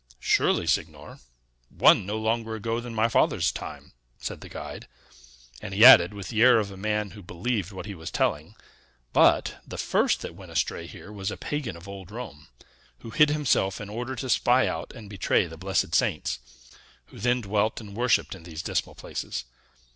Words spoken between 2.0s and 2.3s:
no